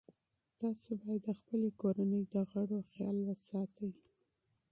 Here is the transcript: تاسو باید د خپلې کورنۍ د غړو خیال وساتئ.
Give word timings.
تاسو 0.59 0.89
باید 1.01 1.21
د 1.25 1.29
خپلې 1.39 1.69
کورنۍ 1.81 2.23
د 2.33 2.35
غړو 2.49 2.79
خیال 2.91 3.17
وساتئ. 3.29 3.91